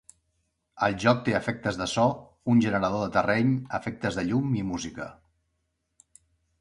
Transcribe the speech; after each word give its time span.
El 0.87 0.95
joc 1.03 1.19
té 1.27 1.35
efectes 1.39 1.77
de 1.81 1.87
so, 1.91 2.05
un 2.53 2.63
generador 2.65 3.05
de 3.05 3.11
terreny, 3.19 3.53
efectes 3.81 4.19
de 4.21 4.25
llum 4.31 4.53
i 4.63 4.67
música. 4.71 5.11